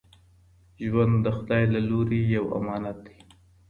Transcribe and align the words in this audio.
ژوند 0.85 1.15
د 1.25 1.27
خدای 1.37 1.63
له 1.73 1.79
لوري 1.89 2.21
یو 2.35 2.45
امانت 2.57 2.97
دی. 3.05 3.17